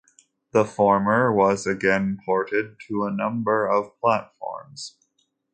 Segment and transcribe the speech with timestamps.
[0.51, 4.95] The former was again ported to a number of platforms.